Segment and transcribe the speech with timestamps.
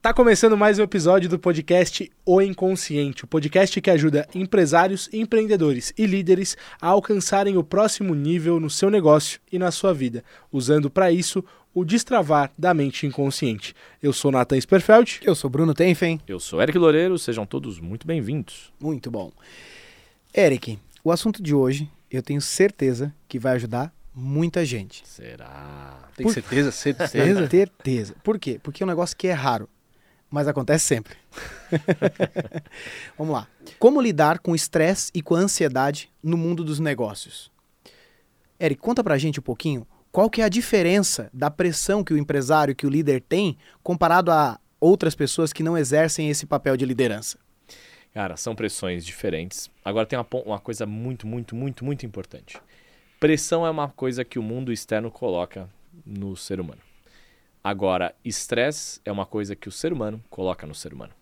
[0.00, 5.92] Tá começando mais um episódio do podcast O Inconsciente, o podcast que ajuda empresários, empreendedores
[5.98, 10.22] e líderes a alcançarem o próximo nível no seu negócio e na sua vida,
[10.52, 13.74] usando para isso o destravar da mente inconsciente.
[14.00, 15.18] Eu sou Nathan Sperfeld.
[15.24, 16.20] Eu sou Bruno Tenfen.
[16.28, 18.72] Eu sou Eric Loureiro, sejam todos muito bem-vindos.
[18.80, 19.32] Muito bom.
[20.32, 25.02] Eric, o assunto de hoje eu tenho certeza que vai ajudar muita gente.
[25.04, 26.08] Será?
[26.16, 26.70] Tem Por- certeza?
[26.70, 27.48] Certeza?
[27.50, 28.14] Certeza.
[28.22, 28.60] Por quê?
[28.62, 29.68] Porque é um negócio que é raro,
[30.30, 31.16] mas acontece sempre.
[33.16, 33.48] Vamos lá.
[33.78, 37.50] Como lidar com estresse e com a ansiedade no mundo dos negócios?
[38.60, 42.18] Eric, conta pra gente um pouquinho qual que é a diferença da pressão que o
[42.18, 46.84] empresário, que o líder tem, comparado a outras pessoas que não exercem esse papel de
[46.84, 47.38] liderança.
[48.12, 49.70] Cara, são pressões diferentes.
[49.84, 52.60] Agora tem uma, uma coisa muito, muito, muito, muito importante.
[53.20, 55.68] Pressão é uma coisa que o mundo externo coloca
[56.04, 56.80] no ser humano.
[57.68, 61.12] Agora, estresse é uma coisa que o ser humano coloca no ser humano.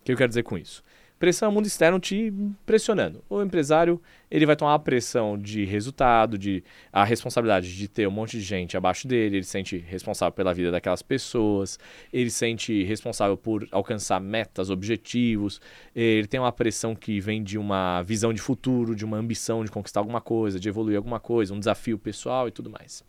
[0.00, 0.80] O que eu quero dizer com isso?
[1.18, 2.32] Pressão é o mundo externo te
[2.64, 3.24] pressionando.
[3.28, 8.12] O empresário, ele vai tomar a pressão de resultado, de a responsabilidade de ter um
[8.12, 11.80] monte de gente abaixo dele, ele se sente responsável pela vida daquelas pessoas,
[12.12, 15.60] ele se sente responsável por alcançar metas, objetivos,
[15.96, 19.70] ele tem uma pressão que vem de uma visão de futuro, de uma ambição de
[19.72, 23.02] conquistar alguma coisa, de evoluir alguma coisa, um desafio pessoal e tudo mais.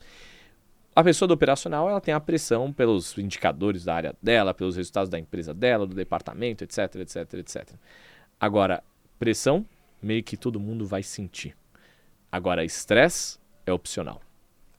[0.95, 5.09] A pessoa do operacional, ela tem a pressão pelos indicadores da área dela, pelos resultados
[5.09, 7.69] da empresa dela, do departamento, etc, etc, etc.
[8.39, 8.83] Agora,
[9.17, 9.65] pressão,
[10.01, 11.55] meio que todo mundo vai sentir.
[12.31, 14.21] Agora, estresse é opcional.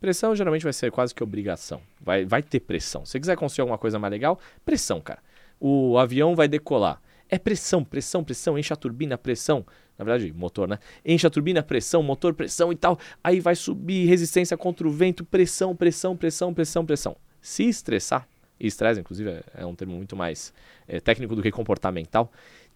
[0.01, 1.81] Pressão geralmente vai ser quase que obrigação.
[2.01, 3.05] Vai, vai ter pressão.
[3.05, 5.21] Se você quiser construir alguma coisa mais legal, pressão, cara.
[5.59, 7.01] O avião vai decolar.
[7.29, 9.65] É pressão, pressão, pressão, enche a turbina, pressão.
[9.99, 10.79] Na verdade, motor, né?
[11.05, 12.99] Enche a turbina, pressão, motor, pressão e tal.
[13.23, 17.17] Aí vai subir resistência contra o vento, pressão, pressão, pressão, pressão, pressão.
[17.41, 18.27] Se estressar,
[18.59, 20.53] e estresse, inclusive, é- é um termo muito mais
[20.87, 22.31] é, técnico do que comportamental.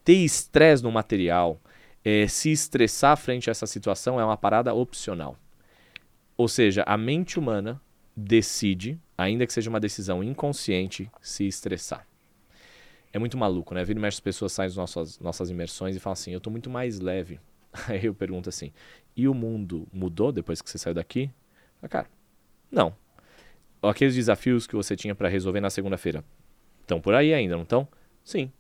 [0.05, 1.61] Ter estresse no material,
[2.05, 5.37] é, se estressar frente a essa situação é uma parada opcional.
[6.37, 7.81] Ou seja, a mente humana
[8.17, 12.07] decide, ainda que seja uma decisão inconsciente, se estressar.
[13.19, 13.83] É muito maluco, né?
[13.85, 16.51] Vira e mexe as pessoas saem das nossas, nossas imersões e falam assim: eu tô
[16.51, 17.41] muito mais leve.
[17.89, 18.73] Aí eu pergunto assim:
[19.17, 21.29] e o mundo mudou depois que você saiu daqui?
[21.83, 22.07] Ah, cara,
[22.71, 22.95] não.
[23.83, 26.25] Aqueles desafios que você tinha para resolver na segunda-feira
[26.81, 27.89] estão por aí ainda, não estão?
[28.23, 28.53] Sim.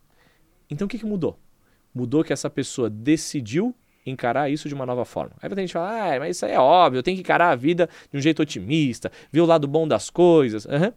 [0.68, 1.38] Então o que, que mudou?
[1.94, 3.72] Mudou que essa pessoa decidiu
[4.04, 5.36] encarar isso de uma nova forma.
[5.40, 7.56] Aí a gente fala, ah, mas isso aí é óbvio, eu tenho que encarar a
[7.56, 10.66] vida de um jeito otimista, ver o lado bom das coisas.
[10.66, 10.92] Aham.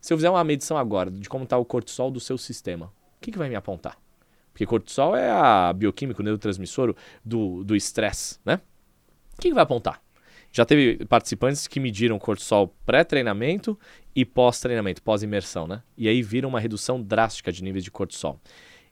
[0.00, 2.92] Se eu fizer uma medição agora de como está o cortisol do seu sistema,
[3.24, 3.98] que, que vai me apontar?
[4.52, 8.60] Porque cortisol é a bioquímica, o neurotransmissor do do estresse, né?
[9.36, 10.00] O que, que vai apontar?
[10.52, 13.76] Já teve participantes que mediram cortisol pré-treinamento
[14.14, 15.82] e pós-treinamento, pós-imersão, né?
[15.96, 18.38] E aí viram uma redução drástica de níveis de cortisol.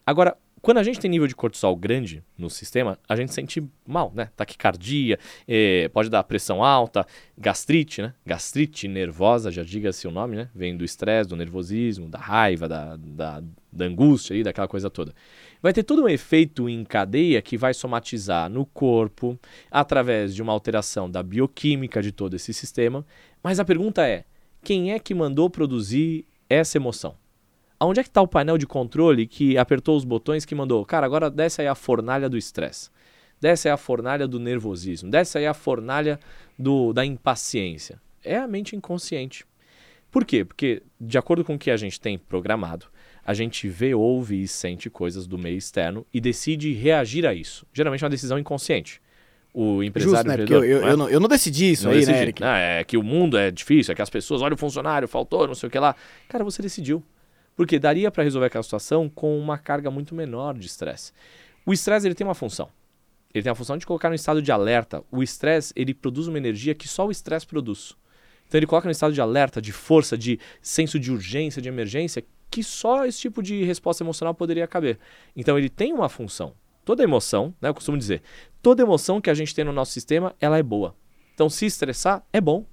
[0.05, 4.13] Agora, quando a gente tem nível de cortisol grande no sistema, a gente sente mal,
[4.15, 4.31] né?
[4.37, 5.19] Taquicardia,
[5.49, 7.05] eh, pode dar pressão alta,
[7.37, 8.15] gastrite, né?
[8.25, 10.49] Gastrite nervosa, já diga-se o nome, né?
[10.55, 15.13] Vem do estresse, do nervosismo, da raiva, da, da, da angústia aí, daquela coisa toda.
[15.61, 19.37] Vai ter todo um efeito em cadeia que vai somatizar no corpo,
[19.69, 23.05] através de uma alteração da bioquímica de todo esse sistema.
[23.43, 24.25] Mas a pergunta é:
[24.63, 27.21] quem é que mandou produzir essa emoção?
[27.83, 30.87] Aonde é que está o painel de controle que apertou os botões que mandou?
[30.87, 32.91] Cara, agora desce aí a fornalha do estresse.
[33.41, 35.11] Desce aí a fornalha do nervosismo.
[35.11, 36.21] Desce aí a fornalha
[36.57, 38.01] do, da impaciência.
[38.23, 39.45] É a mente inconsciente.
[40.13, 40.45] Por quê?
[40.45, 42.87] Porque, de acordo com o que a gente tem programado,
[43.27, 47.67] a gente vê, ouve e sente coisas do meio externo e decide reagir a isso.
[47.73, 49.03] Geralmente é uma decisão inconsciente.
[49.53, 50.37] O empresário Justo, né?
[50.37, 50.93] Porque eu, eu, não é?
[50.93, 52.13] eu não, eu não decidi isso Não aí, decidi.
[52.13, 52.45] né, Eric?
[52.45, 55.49] Ah, é que o mundo é difícil, é que as pessoas olham o funcionário, faltou,
[55.49, 55.97] não sei o que lá.
[56.29, 57.03] Cara, você decidiu.
[57.57, 61.13] Porque daria para resolver aquela situação com uma carga muito menor de estresse.
[61.67, 62.69] O estresse ele tem uma função.
[63.35, 65.03] Ele tem a função de colocar no estado de alerta.
[65.11, 67.95] O estresse ele produz uma energia que só o estresse produz.
[68.47, 72.25] Então ele coloca no estado de alerta, de força, de senso de urgência, de emergência,
[72.51, 74.99] que só esse tipo de resposta emocional poderia caber.
[75.35, 76.53] Então ele tem uma função.
[76.85, 78.23] Toda emoção, né, eu costumo dizer,
[78.61, 80.95] toda emoção que a gente tem no nosso sistema, ela é boa.
[81.33, 82.67] Então se estressar é bom.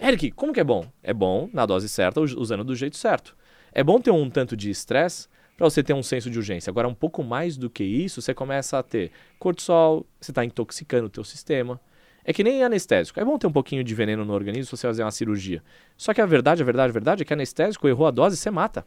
[0.00, 0.86] Eric, como que é bom?
[1.02, 3.36] É bom na dose certa, us- usando do jeito certo.
[3.72, 6.70] É bom ter um tanto de estresse para você ter um senso de urgência.
[6.70, 11.06] Agora, um pouco mais do que isso, você começa a ter cortisol, você está intoxicando
[11.06, 11.80] o teu sistema.
[12.24, 13.18] É que nem anestésico.
[13.18, 15.62] É bom ter um pouquinho de veneno no organismo se você fazer uma cirurgia.
[15.96, 18.50] Só que a verdade, a verdade, a verdade é que anestésico errou a dose, você
[18.50, 18.86] mata.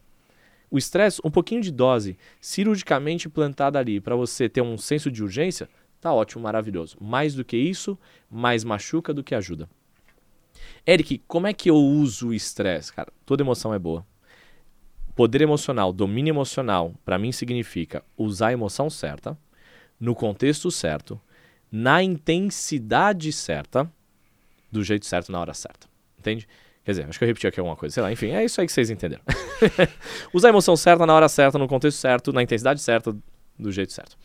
[0.70, 5.22] O estresse, um pouquinho de dose cirurgicamente plantada ali para você ter um senso de
[5.22, 5.68] urgência,
[6.00, 6.96] tá ótimo, maravilhoso.
[7.02, 8.00] Mais do que isso,
[8.30, 9.68] mais machuca do que ajuda.
[10.88, 12.94] Eric, como é que eu uso o estresse?
[12.94, 14.06] Cara, toda emoção é boa.
[15.22, 19.38] Poder emocional, domínio emocional, para mim significa usar a emoção certa,
[20.00, 21.22] no contexto certo,
[21.72, 23.88] na intensidade certa,
[24.72, 25.88] do jeito certo, na hora certa.
[26.18, 26.48] Entende?
[26.84, 28.66] Quer dizer, acho que eu repeti aqui alguma coisa, sei lá, enfim, é isso aí
[28.66, 29.22] que vocês entenderam.
[30.34, 33.16] Usar a emoção certa na hora certa, no contexto certo, na intensidade certa,
[33.60, 34.18] do jeito certo.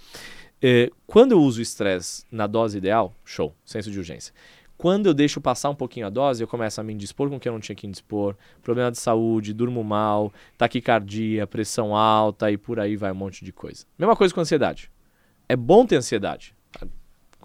[0.62, 4.32] É, quando eu uso estresse na dose ideal, show, senso de urgência.
[4.76, 7.40] Quando eu deixo passar um pouquinho a dose, eu começo a me indispor com o
[7.40, 12.58] que eu não tinha que indispor, problema de saúde, durmo mal, taquicardia, pressão alta e
[12.58, 13.86] por aí vai um monte de coisa.
[13.98, 14.90] Mesma coisa com ansiedade.
[15.48, 16.54] É bom ter ansiedade.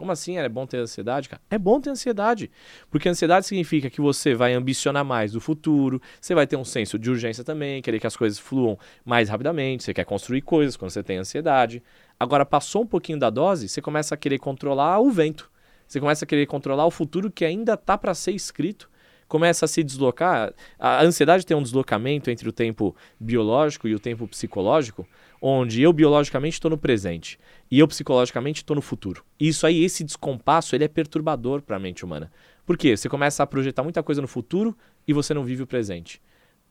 [0.02, 1.40] Como assim é bom ter ansiedade, cara?
[1.48, 2.50] É bom ter ansiedade.
[2.90, 6.98] Porque ansiedade significa que você vai ambicionar mais do futuro, você vai ter um senso
[6.98, 10.90] de urgência também, querer que as coisas fluam mais rapidamente, você quer construir coisas quando
[10.90, 11.84] você tem ansiedade.
[12.20, 15.51] Agora, passou um pouquinho da dose, você começa a querer controlar o vento.
[15.92, 18.90] Você começa a querer controlar o futuro que ainda está para ser escrito.
[19.28, 20.54] Começa a se deslocar.
[20.80, 25.06] A ansiedade tem um deslocamento entre o tempo biológico e o tempo psicológico,
[25.42, 27.38] onde eu biologicamente estou no presente
[27.70, 29.22] e eu psicologicamente estou no futuro.
[29.38, 32.32] Isso aí, esse descompasso, ele é perturbador para a mente humana.
[32.66, 32.96] Por quê?
[32.96, 34.74] Você começa a projetar muita coisa no futuro
[35.06, 36.22] e você não vive o presente.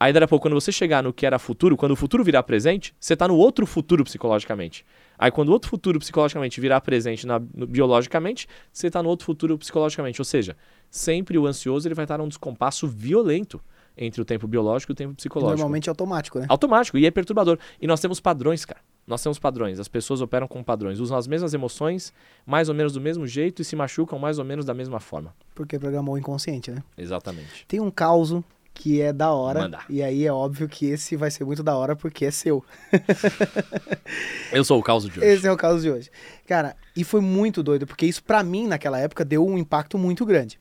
[0.03, 2.43] Aí, daqui a pouco, quando você chegar no que era futuro, quando o futuro virar
[2.43, 4.83] presente, você está no outro futuro psicologicamente.
[5.21, 9.27] Aí, quando o outro futuro psicologicamente virar presente na, no, biologicamente, você está no outro
[9.27, 10.19] futuro psicologicamente.
[10.19, 10.57] Ou seja,
[10.91, 13.61] sempre o ansioso ele vai estar num descompasso violento
[13.95, 15.59] entre o tempo biológico e o tempo psicológico.
[15.59, 16.47] Normalmente é automático, né?
[16.49, 17.59] Automático, e é perturbador.
[17.79, 18.81] E nós temos padrões, cara.
[19.07, 19.79] Nós temos padrões.
[19.79, 22.15] As pessoas operam com padrões, usam as mesmas emoções,
[22.47, 25.35] mais ou menos do mesmo jeito e se machucam mais ou menos da mesma forma.
[25.55, 26.83] Porque programou o inconsciente, né?
[26.97, 27.67] Exatamente.
[27.69, 28.33] Tem um caos
[28.75, 29.71] que é da hora.
[29.89, 32.65] E aí é óbvio que esse vai ser muito da hora porque é seu.
[34.53, 35.25] Eu sou o caos de hoje.
[35.25, 36.11] Esse é o caso de hoje.
[36.47, 40.25] Cara, e foi muito doido, porque isso pra mim naquela época deu um impacto muito
[40.25, 40.59] grande.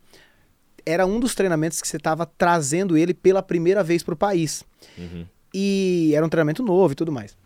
[0.85, 4.63] Era um dos treinamentos que você tava trazendo ele pela primeira vez pro país.
[4.97, 5.25] Uhum.
[5.53, 7.37] E era um treinamento novo e tudo mais.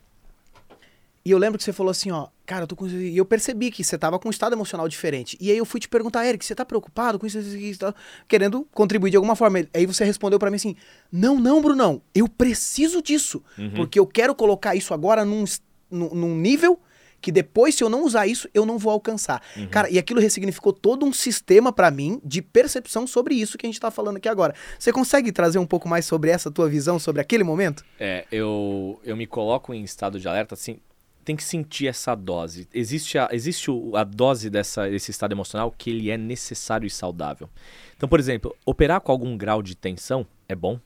[1.25, 2.85] E eu lembro que você falou assim, ó, cara, eu tô com.
[2.87, 5.37] E eu percebi que você tava com um estado emocional diferente.
[5.39, 7.95] E aí eu fui te perguntar, Eric, você tá preocupado com isso, isso, isso, tá
[8.27, 9.65] querendo contribuir de alguma forma?
[9.73, 10.75] Aí você respondeu para mim assim:
[11.09, 13.41] não, não, Brunão, eu preciso disso.
[13.57, 13.71] Uhum.
[13.71, 15.45] Porque eu quero colocar isso agora num,
[15.89, 16.77] num, nível
[17.21, 19.41] que depois, se eu não usar isso, eu não vou alcançar.
[19.55, 19.67] Uhum.
[19.67, 23.69] Cara, e aquilo ressignificou todo um sistema pra mim de percepção sobre isso que a
[23.69, 24.53] gente tá falando aqui agora.
[24.77, 27.85] Você consegue trazer um pouco mais sobre essa tua visão sobre aquele momento?
[27.97, 30.79] É, eu, eu me coloco em estado de alerta, assim,
[31.23, 32.67] tem que sentir essa dose.
[32.73, 37.49] Existe a, existe a dose dessa, desse estado emocional que ele é necessário e saudável.
[37.95, 40.79] Então, por exemplo, operar com algum grau de tensão é bom.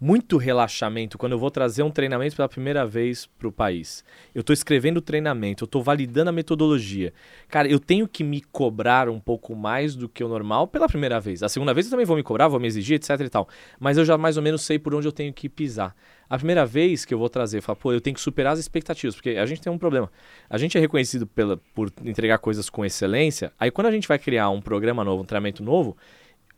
[0.00, 4.04] Muito relaxamento quando eu vou trazer um treinamento pela primeira vez para o país.
[4.34, 7.12] Eu estou escrevendo o treinamento, eu estou validando a metodologia.
[7.48, 11.20] Cara, eu tenho que me cobrar um pouco mais do que o normal pela primeira
[11.20, 11.44] vez.
[11.44, 13.48] A segunda vez eu também vou me cobrar, vou me exigir, etc e tal.
[13.78, 15.94] Mas eu já mais ou menos sei por onde eu tenho que pisar.
[16.28, 18.58] A primeira vez que eu vou trazer, eu falo, pô, eu tenho que superar as
[18.58, 20.10] expectativas, porque a gente tem um problema.
[20.50, 24.18] A gente é reconhecido pela, por entregar coisas com excelência, aí quando a gente vai
[24.18, 25.96] criar um programa novo, um treinamento novo,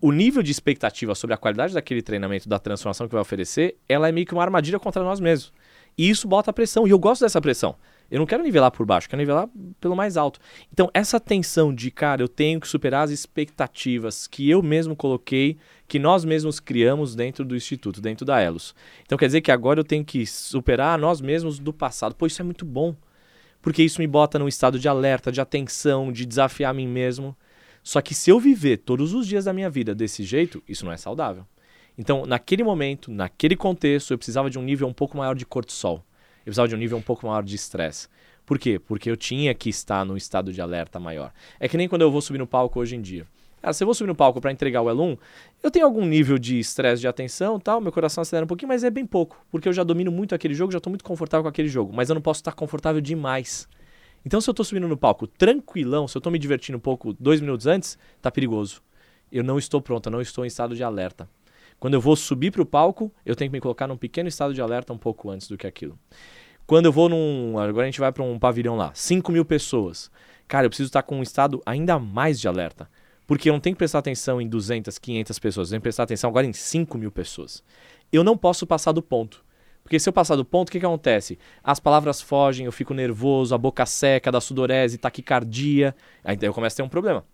[0.01, 4.09] o nível de expectativa sobre a qualidade daquele treinamento, da transformação que vai oferecer, ela
[4.09, 5.53] é meio que uma armadilha contra nós mesmos.
[5.97, 7.75] E isso bota pressão, e eu gosto dessa pressão.
[8.11, 9.49] Eu não quero nivelar por baixo, quero nivelar
[9.81, 10.39] pelo mais alto.
[10.73, 15.57] Então, essa tensão de, cara, eu tenho que superar as expectativas que eu mesmo coloquei,
[15.89, 18.75] que nós mesmos criamos dentro do Instituto, dentro da Elos.
[19.03, 22.15] Então, quer dizer que agora eu tenho que superar nós mesmos do passado.
[22.15, 22.95] Pô, isso é muito bom.
[23.61, 27.37] Porque isso me bota num estado de alerta, de atenção, de desafiar a mim mesmo.
[27.87, 30.91] Só que se eu viver todos os dias da minha vida desse jeito, isso não
[30.91, 31.47] é saudável.
[31.97, 36.05] Então, naquele momento, naquele contexto, eu precisava de um nível um pouco maior de cortisol.
[36.39, 38.09] Eu precisava de um nível um pouco maior de estresse.
[38.45, 38.81] Por quê?
[38.81, 41.33] Porque eu tinha que estar num estado de alerta maior.
[41.61, 43.25] É que nem quando eu vou subir no palco hoje em dia.
[43.63, 45.17] Cara, se eu vou subir no palco para entregar o L1,
[45.63, 48.83] eu tenho algum nível de estresse, de atenção tal, meu coração acelera um pouquinho, mas
[48.83, 49.47] é bem pouco.
[49.49, 51.93] Porque eu já domino muito aquele jogo, já estou muito confortável com aquele jogo.
[51.95, 53.69] Mas eu não posso estar confortável demais.
[54.27, 57.13] Então, se eu tô subindo no palco tranquilão, se eu tô me divertindo um pouco
[57.13, 58.83] dois minutos antes, tá perigoso.
[59.31, 61.31] Eu não estou pronto, eu não estou em estado de alerta.
[61.79, 64.53] Quando eu vou subir para o palco, eu tenho que me colocar num pequeno estado
[64.53, 65.97] de alerta um pouco antes do que aquilo.
[66.67, 67.57] Quando eu vou num.
[67.57, 70.11] Agora a gente vai para um pavilhão lá, 5 mil pessoas.
[70.49, 72.91] Cara, eu preciso estar com um estado ainda mais de alerta.
[73.29, 76.03] Porque eu não tenho que prestar atenção em 200, 500 pessoas, eu tenho que prestar
[76.03, 77.63] atenção agora em 5 mil pessoas.
[78.13, 79.46] Eu não posso passar do ponto.
[79.87, 81.39] Porque se eu passar do ponto, o que, que acontece?
[81.63, 85.95] As palavras fogem, eu fico nervoso, a boca seca, da sudorese, taquicardia.
[86.25, 87.25] Aí eu começo a ter um problema.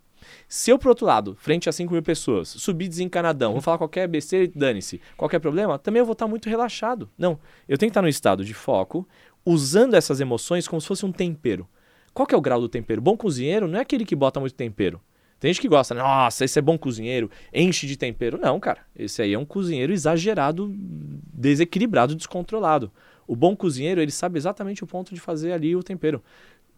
[0.47, 4.07] Se eu, por outro lado, frente a 5 mil pessoas, subir desencanadão, vou falar qualquer
[4.07, 7.09] besteira, dane-se, qualquer problema, também eu vou estar muito relaxado.
[7.17, 9.07] Não, eu tenho que estar no estado de foco,
[9.43, 11.67] usando essas emoções como se fosse um tempero.
[12.13, 13.01] Qual que é o grau do tempero?
[13.01, 15.01] Bom cozinheiro não é aquele que bota muito tempero.
[15.43, 18.39] Tem gente que gosta, nossa, esse é bom cozinheiro, enche de tempero.
[18.41, 22.89] Não, cara, esse aí é um cozinheiro exagerado, desequilibrado, descontrolado.
[23.27, 26.23] O bom cozinheiro, ele sabe exatamente o ponto de fazer ali o tempero.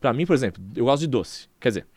[0.01, 1.47] Pra mim, por exemplo, eu gosto de doce.
[1.59, 1.87] Quer dizer,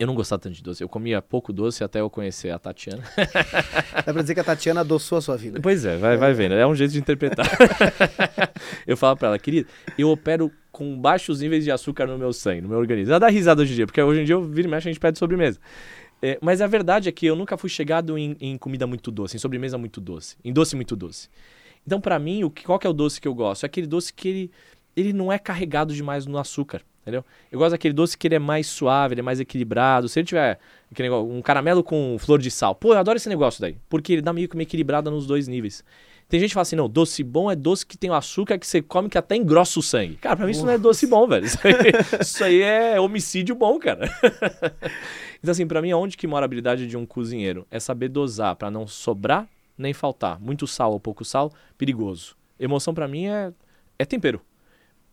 [0.00, 0.82] eu não gostava tanto de doce.
[0.82, 3.02] Eu comia pouco doce até eu conhecer a Tatiana.
[4.06, 5.60] Dá pra dizer que a Tatiana adoçou a sua vida.
[5.60, 6.54] Pois é, vai, vai vendo.
[6.54, 7.46] É um jeito de interpretar.
[8.86, 12.62] eu falo pra ela, querida, eu opero com baixos níveis de açúcar no meu sangue,
[12.62, 13.12] no meu organismo.
[13.12, 14.90] Ela dá risada hoje em dia, porque hoje em dia eu viro e mexe, a
[14.90, 15.60] gente pede sobremesa.
[16.22, 19.36] É, mas a verdade é que eu nunca fui chegado em, em, comida muito doce,
[19.36, 21.28] em sobremesa muito doce, em doce muito doce.
[21.86, 23.64] Então, para mim, o que, qual que é o doce que eu gosto?
[23.64, 24.50] É aquele doce que ele,
[24.96, 27.24] ele não é carregado demais no açúcar, entendeu?
[27.50, 30.08] Eu gosto daquele doce que ele é mais suave, ele é mais equilibrado.
[30.08, 30.58] Se ele tiver
[30.98, 34.22] negócio, um caramelo com flor de sal, pô, eu adoro esse negócio daí, porque ele
[34.22, 35.84] dá meio que uma equilibrada nos dois níveis.
[36.28, 38.64] Tem gente que fala assim, não, doce bom é doce que tem o açúcar que
[38.64, 40.14] você come que até engrossa o sangue.
[40.14, 41.44] Cara, pra mim isso não é doce bom, velho.
[41.44, 41.74] Isso aí,
[42.20, 44.08] isso aí é homicídio bom, cara.
[45.42, 47.66] então, assim, pra mim, onde que mora a habilidade de um cozinheiro?
[47.68, 50.38] É saber dosar para não sobrar nem faltar.
[50.38, 52.36] Muito sal ou pouco sal, perigoso.
[52.60, 53.52] Emoção para mim é,
[53.98, 54.40] é tempero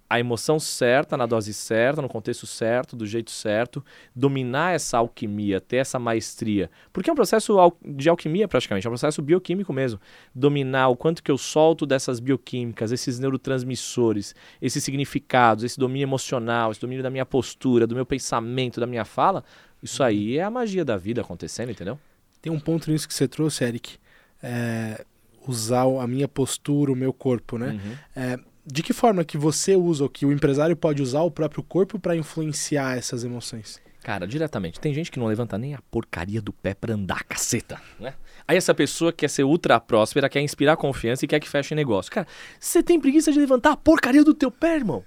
[0.10, 3.84] a emoção certa, na dose certa, no contexto certo, do jeito certo,
[4.16, 6.72] dominar essa alquimia, ter essa maestria.
[6.94, 10.00] Porque é um processo de alquimia praticamente, é um processo bioquímico mesmo.
[10.34, 16.72] Dominar o quanto que eu solto dessas bioquímicas, esses neurotransmissores, esses significados, esse domínio emocional,
[16.72, 19.44] esse domínio da minha postura, do meu pensamento, da minha fala,
[19.84, 22.00] isso aí é a magia da vida acontecendo, entendeu?
[22.42, 23.98] Tem um ponto nisso que você trouxe, Eric.
[24.42, 25.04] É,
[25.48, 27.72] usar a minha postura, o meu corpo, né?
[27.72, 27.98] Uhum.
[28.16, 31.64] É, de que forma que você usa, ou que o empresário pode usar o próprio
[31.64, 33.82] corpo para influenciar essas emoções?
[34.04, 34.80] Cara, diretamente.
[34.80, 38.14] Tem gente que não levanta nem a porcaria do pé pra andar, caceta, né?
[38.48, 42.12] Aí essa pessoa quer ser ultra próspera, quer inspirar confiança e quer que feche negócio.
[42.12, 42.28] Cara,
[42.60, 45.04] você tem preguiça de levantar a porcaria do teu pé, irmão?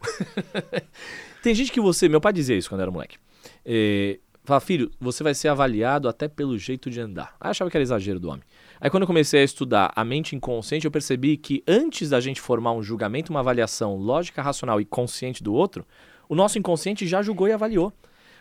[1.42, 2.08] tem gente que você...
[2.08, 3.16] Meu pai dizia isso quando era moleque.
[3.64, 7.34] É, fala, filho, você vai ser avaliado até pelo jeito de andar.
[7.40, 8.42] Aí achava que era exagero do homem.
[8.80, 12.40] Aí quando eu comecei a estudar a mente inconsciente, eu percebi que antes da gente
[12.40, 15.86] formar um julgamento, uma avaliação lógica, racional e consciente do outro,
[16.26, 17.92] o nosso inconsciente já julgou e avaliou.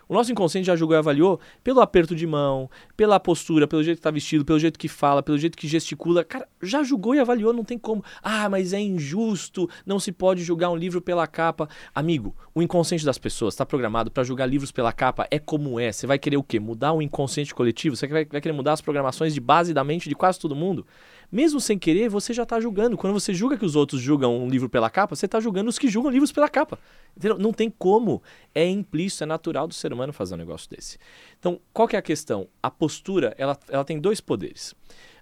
[0.09, 3.97] O nosso inconsciente já julgou e avaliou pelo aperto de mão, pela postura, pelo jeito
[3.97, 6.23] que está vestido, pelo jeito que fala, pelo jeito que gesticula.
[6.23, 8.03] Cara, já julgou e avaliou, não tem como.
[8.23, 11.69] Ah, mas é injusto, não se pode julgar um livro pela capa.
[11.93, 15.27] Amigo, o inconsciente das pessoas está programado para julgar livros pela capa.
[15.29, 15.91] É como é.
[15.91, 16.59] Você vai querer o quê?
[16.59, 17.95] Mudar o inconsciente coletivo?
[17.95, 20.87] Você vai, vai querer mudar as programações de base da mente de quase todo mundo?
[21.31, 22.97] Mesmo sem querer, você já está julgando.
[22.97, 25.77] Quando você julga que os outros julgam um livro pela capa, você está julgando os
[25.77, 26.79] que julgam livros pela capa.
[27.15, 27.37] Entendeu?
[27.37, 28.21] Não tem como.
[28.53, 30.97] É implícito, é natural do ser humano fazer um negócio desse.
[31.37, 32.47] Então, qual que é a questão?
[32.63, 34.73] A postura, ela, ela tem dois poderes.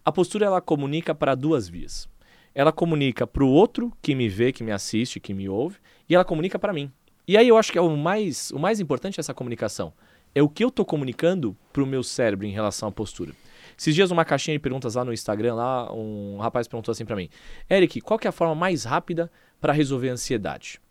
[0.06, 2.08] A postura, ela comunica para duas vias.
[2.56, 5.78] Ela comunica para o outro que me vê, que me assiste, que me ouve,
[6.10, 6.92] e ela comunica para mim.
[7.28, 9.94] E aí eu acho que é o mais, o mais importante essa comunicação.
[10.34, 13.34] É o que eu estou comunicando para o meu cérebro em relação à postura.
[13.78, 17.16] Esses dias, uma caixinha de perguntas lá no Instagram, lá, um rapaz perguntou assim para
[17.16, 17.30] mim:
[17.70, 19.32] Eric, qual que é a forma mais rápida
[19.62, 20.82] para resolver a ansiedade?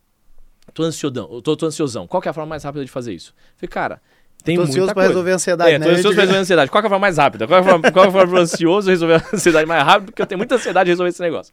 [0.73, 2.07] Tô ansiodão, tô, tô ansiosão.
[2.07, 3.35] Qual que é a forma mais rápida de fazer isso?
[3.57, 4.03] falei, cara,
[4.45, 5.87] tem tô ansioso para resolver a ansiedade, é, né?
[5.87, 6.71] Tô ansioso para resolver a ansiedade.
[6.71, 7.47] Qual é a forma mais rápida?
[7.47, 10.07] Qual é a forma, qual é a forma ansioso resolver a ansiedade mais rápido?
[10.07, 11.53] Porque eu tenho muita ansiedade de resolver esse negócio.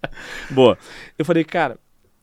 [0.50, 0.78] Boa.
[1.18, 1.78] Eu falei, cara,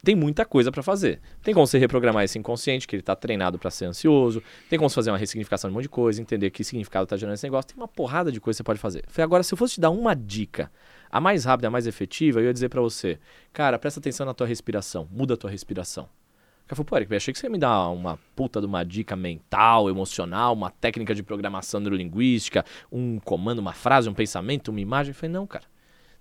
[0.07, 1.19] tem muita coisa para fazer.
[1.43, 4.89] Tem como você reprogramar esse inconsciente, que ele está treinado para ser ansioso, tem como
[4.89, 7.43] você fazer uma ressignificação de um monte de coisa, entender que significado está gerando esse
[7.43, 9.03] negócio, tem uma porrada de coisa que você pode fazer.
[9.09, 10.71] Falei, agora, se eu fosse te dar uma dica,
[11.11, 13.19] a mais rápida, a mais efetiva, eu ia dizer para você,
[13.51, 16.05] cara, presta atenção na tua respiração, muda a tua respiração.
[16.05, 18.65] O cara falou, pô, Eric, eu achei que você ia me dar uma puta de
[18.65, 24.69] uma dica mental, emocional, uma técnica de programação neurolinguística, um comando, uma frase, um pensamento,
[24.69, 25.11] uma imagem.
[25.11, 25.65] Eu falei, não, cara.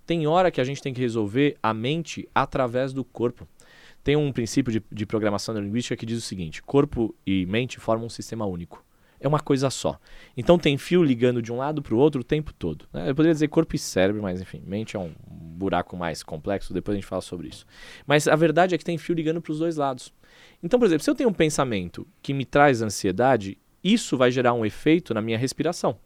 [0.05, 3.47] Tem hora que a gente tem que resolver a mente através do corpo.
[4.07, 8.05] Tem um princípio de, de programação neurolinguística que diz o seguinte: corpo e mente formam
[8.05, 8.81] um sistema único.
[9.19, 9.99] É uma coisa só.
[10.37, 12.87] Então tem fio ligando de um lado para o outro o tempo todo.
[12.93, 13.09] Né?
[13.09, 16.95] Eu poderia dizer corpo e cérebro, mas enfim, mente é um buraco mais complexo, depois
[16.95, 17.65] a gente fala sobre isso.
[18.05, 20.13] Mas a verdade é que tem fio ligando para os dois lados.
[20.63, 24.53] Então, por exemplo, se eu tenho um pensamento que me traz ansiedade, isso vai gerar
[24.53, 25.99] um efeito na minha respiração.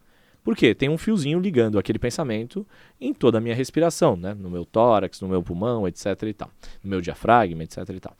[0.43, 0.73] Por quê?
[0.73, 2.65] Tem um fiozinho ligando aquele pensamento
[2.99, 4.33] em toda a minha respiração, né?
[4.33, 6.49] No meu tórax, no meu pulmão, etc e tal.
[6.83, 8.15] No meu diafragma, etc e tal.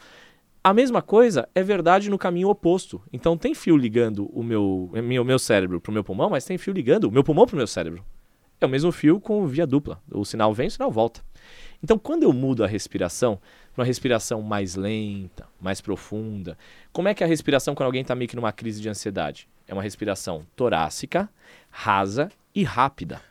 [0.64, 3.02] A mesma coisa é verdade no caminho oposto.
[3.12, 6.58] Então tem fio ligando o meu, o meu cérebro para o meu pulmão, mas tem
[6.60, 8.06] fio ligando o meu pulmão para o meu cérebro.
[8.60, 10.00] É o mesmo fio com via dupla.
[10.12, 11.24] O sinal vem, o sinal volta.
[11.84, 13.40] Então quando eu mudo a respiração
[13.74, 16.56] para uma respiração mais lenta, mais profunda,
[16.94, 19.50] como é que é a respiração quando alguém está meio que numa crise de ansiedade?
[19.68, 21.30] É uma respiração torácica,
[21.70, 23.22] rasa e rápida.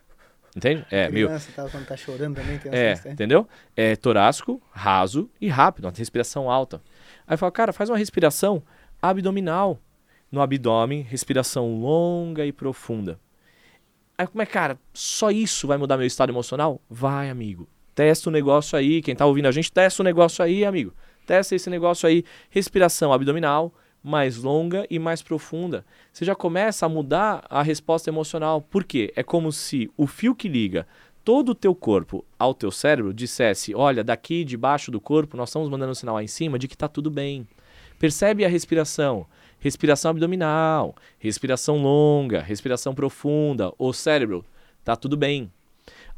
[0.57, 0.85] Entende?
[0.91, 1.29] É, meio.
[1.29, 3.49] Tá, quando tá chorando também tem É, entendeu?
[3.77, 6.83] É torácico, raso e rápido, uma respiração alta.
[7.27, 8.63] Aí fala, cara, faz uma respiração
[9.01, 9.79] abdominal.
[10.31, 13.19] No abdômen, respiração longa e profunda.
[14.17, 16.81] Aí como é, cara, só isso vai mudar meu estado emocional?
[16.89, 17.69] Vai, amigo.
[17.95, 19.03] Testa o negócio aí.
[19.03, 20.93] Quem tá ouvindo a gente, testa o negócio aí, amigo.
[21.27, 22.25] Testa esse negócio aí.
[22.49, 25.85] Respiração abdominal mais longa e mais profunda.
[26.13, 28.61] Você já começa a mudar a resposta emocional.
[28.61, 29.13] Por quê?
[29.15, 30.87] É como se o fio que liga
[31.25, 35.69] todo o teu corpo ao teu cérebro dissesse: olha, daqui debaixo do corpo nós estamos
[35.69, 37.47] mandando um sinal lá em cima de que está tudo bem.
[37.99, 39.27] Percebe a respiração.
[39.59, 43.71] Respiração abdominal, respiração longa, respiração profunda.
[43.79, 44.43] O cérebro,
[44.83, 45.53] tá tudo bem.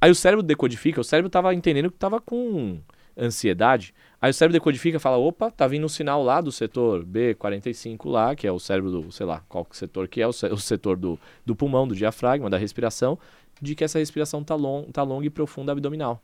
[0.00, 2.80] Aí o cérebro decodifica, o cérebro estava entendendo que estava com
[3.16, 3.94] ansiedade.
[4.20, 8.10] Aí o cérebro decodifica e fala: opa, tá vindo um sinal lá do setor B45
[8.10, 11.18] lá, que é o cérebro do, sei lá, qual setor que é, o, setor do,
[11.44, 13.18] do pulmão, do diafragma, da respiração
[13.62, 16.20] de que essa respiração está long, tá longa e profunda abdominal.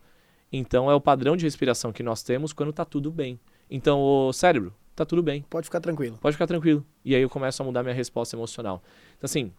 [0.51, 3.39] Então é o padrão de respiração que nós temos quando está tudo bem.
[3.69, 5.45] Então o cérebro, está tudo bem.
[5.49, 6.17] Pode ficar tranquilo.
[6.19, 6.85] Pode ficar tranquilo.
[7.05, 8.83] E aí eu começo a mudar minha resposta emocional.
[9.17, 9.53] Então assim,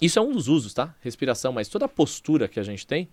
[0.00, 0.94] isso é um dos usos, tá?
[1.00, 3.08] Respiração, mas toda a postura que a gente tem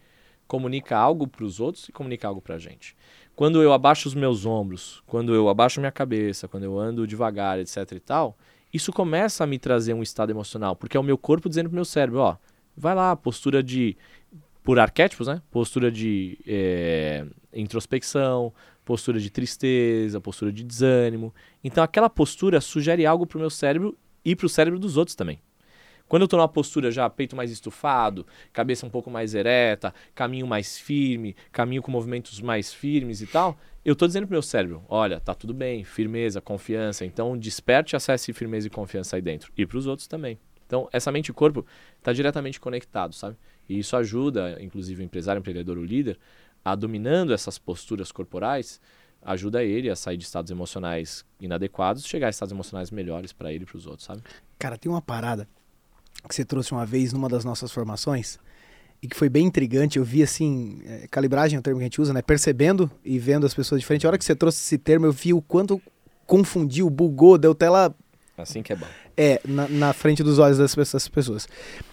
[0.45, 2.97] comunica algo para os outros e comunica algo para a gente.
[3.35, 7.59] Quando eu abaixo os meus ombros, quando eu abaixo minha cabeça, quando eu ando devagar,
[7.59, 8.37] etc e tal,
[8.71, 11.75] isso começa a me trazer um estado emocional, porque é o meu corpo dizendo pro
[11.75, 12.37] meu cérebro, ó,
[12.75, 13.95] Vai lá, postura de.
[14.63, 15.41] Por arquétipos, né?
[15.51, 18.53] Postura de é, introspecção,
[18.85, 21.33] postura de tristeza, postura de desânimo.
[21.61, 25.15] Então aquela postura sugere algo para o meu cérebro e para o cérebro dos outros
[25.15, 25.41] também.
[26.13, 30.45] Quando eu estou numa postura já peito mais estufado, cabeça um pouco mais ereta, caminho
[30.45, 34.83] mais firme, caminho com movimentos mais firmes e tal, eu estou dizendo pro meu cérebro,
[34.87, 37.03] olha, tá tudo bem, firmeza, confiança.
[37.03, 39.51] Então desperte, acesse firmeza e confiança aí dentro.
[39.57, 40.37] E para os outros também.
[40.67, 41.65] Então, essa mente e corpo
[41.97, 43.35] está diretamente conectado, sabe?
[43.67, 46.19] E isso ajuda, inclusive, o empresário, o empreendedor, o líder,
[46.63, 48.79] a dominando essas posturas corporais,
[49.19, 53.63] ajuda ele a sair de estados emocionais inadequados, chegar a estados emocionais melhores para ele
[53.63, 54.21] e para os outros, sabe?
[54.59, 55.47] Cara, tem uma parada
[56.27, 58.39] que você trouxe uma vez numa das nossas formações
[59.01, 59.97] e que foi bem intrigante.
[59.97, 62.21] Eu vi assim, é, calibragem é o termo que a gente usa, né?
[62.21, 64.05] Percebendo e vendo as pessoas diferentes.
[64.05, 65.81] A hora que você trouxe esse termo, eu vi o quanto
[66.25, 67.93] confundiu, bugou, deu tela
[68.37, 68.85] Assim que é bom.
[69.15, 71.47] É, na, na frente dos olhos dessas pessoas.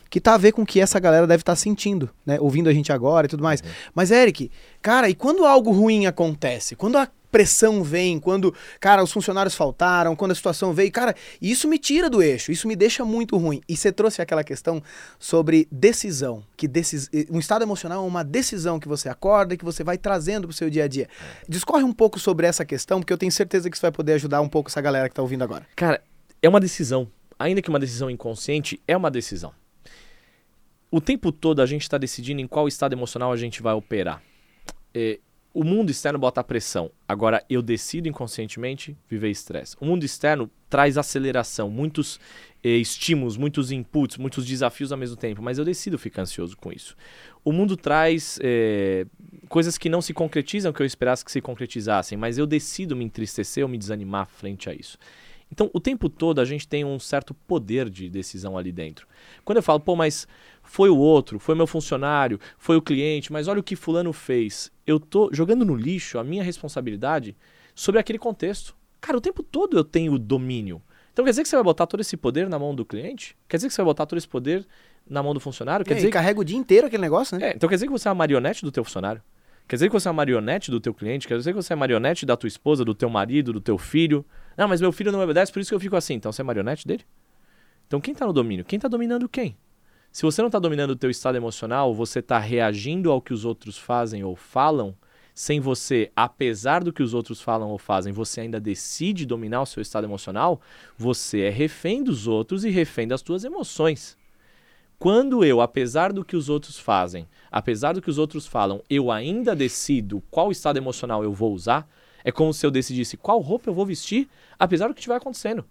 [0.09, 2.39] Que tá a ver com o que essa galera deve estar tá sentindo, né?
[2.41, 3.61] Ouvindo a gente agora e tudo mais.
[3.61, 3.69] Uhum.
[3.95, 6.75] Mas, Eric, cara, e quando algo ruim acontece?
[6.75, 11.69] Quando a pressão vem, quando, cara, os funcionários faltaram, quando a situação veio, cara, isso
[11.69, 13.61] me tira do eixo, isso me deixa muito ruim.
[13.69, 14.83] E você trouxe aquela questão
[15.19, 17.09] sobre decisão, que decis...
[17.31, 20.57] um estado emocional é uma decisão que você acorda e que você vai trazendo pro
[20.57, 21.09] seu dia a dia.
[21.49, 24.41] Discorre um pouco sobre essa questão, porque eu tenho certeza que isso vai poder ajudar
[24.41, 25.67] um pouco essa galera que tá ouvindo agora.
[25.77, 26.03] Cara,
[26.43, 27.09] é uma decisão.
[27.39, 29.53] Ainda que uma decisão inconsciente, é uma decisão.
[30.91, 34.23] O tempo todo a gente está decidindo em qual estado emocional a gente vai operar.
[34.93, 35.21] É,
[35.53, 36.91] o mundo externo bota pressão.
[37.09, 39.77] Agora, eu decido inconscientemente viver estresse.
[39.81, 42.21] O mundo externo traz aceleração, muitos
[42.63, 46.73] eh, estímulos, muitos inputs, muitos desafios ao mesmo tempo, mas eu decido ficar ansioso com
[46.73, 46.97] isso.
[47.45, 49.07] O mundo traz eh,
[49.49, 53.05] coisas que não se concretizam que eu esperasse que se concretizassem, mas eu decido me
[53.05, 54.97] entristecer ou me desanimar frente a isso.
[55.53, 59.07] Então, o tempo todo a gente tem um certo poder de decisão ali dentro.
[59.45, 60.29] Quando eu falo, pô, mas
[60.71, 64.71] foi o outro, foi meu funcionário, foi o cliente, mas olha o que fulano fez.
[64.87, 67.37] Eu tô jogando no lixo a minha responsabilidade
[67.75, 68.77] sobre aquele contexto.
[69.01, 70.81] Cara, o tempo todo eu tenho domínio.
[71.13, 73.37] Então quer dizer que você vai botar todo esse poder na mão do cliente?
[73.49, 74.65] Quer dizer que você vai botar todo esse poder
[75.09, 75.85] na mão do funcionário?
[75.85, 76.13] Quer é, dizer que...
[76.13, 77.49] carrega o dia inteiro aquele negócio, né?
[77.49, 79.21] É, então quer dizer que você é uma marionete do teu funcionário?
[79.67, 81.27] Quer dizer que você é uma marionete do teu cliente?
[81.27, 84.25] Quer dizer que você é marionete da tua esposa, do teu marido, do teu filho?
[84.57, 86.15] Não, mas meu filho não me obedece, por isso que eu fico assim.
[86.15, 87.05] Então você é marionete dele?
[87.89, 88.65] Então quem está no domínio?
[88.65, 89.57] Quem está dominando quem?
[90.13, 93.45] Se você não está dominando o teu estado emocional, você está reagindo ao que os
[93.45, 94.93] outros fazem ou falam,
[95.33, 99.67] sem você, apesar do que os outros falam ou fazem, você ainda decide dominar o
[99.67, 100.61] seu estado emocional,
[100.99, 104.19] você é refém dos outros e refém das tuas emoções.
[104.99, 109.13] Quando eu, apesar do que os outros fazem, apesar do que os outros falam, eu
[109.13, 111.89] ainda decido qual estado emocional eu vou usar,
[112.25, 115.65] é como se eu decidisse qual roupa eu vou vestir, apesar do que estiver acontecendo.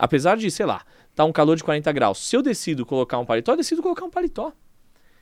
[0.00, 0.82] Apesar de, sei lá,
[1.14, 2.26] tá um calor de 40 graus.
[2.26, 4.50] Se eu decido colocar um paletó, eu decido colocar um paletó.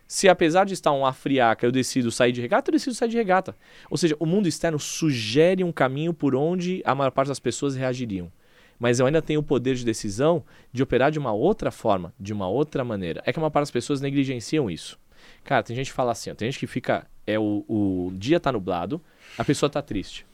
[0.06, 3.16] Se apesar de estar uma friaca, eu decido sair de regata, eu decido sair de
[3.16, 3.56] regata.
[3.90, 7.74] Ou seja, o mundo externo sugere um caminho por onde a maior parte das pessoas
[7.74, 8.30] reagiriam.
[8.78, 12.32] Mas eu ainda tenho o poder de decisão de operar de uma outra forma, de
[12.32, 13.20] uma outra maneira.
[13.26, 14.96] É que a maior parte das pessoas negligenciam isso.
[15.42, 17.04] Cara, tem gente que fala assim, ó, tem gente que fica.
[17.26, 19.02] É o, o dia tá nublado,
[19.36, 20.24] a pessoa tá triste.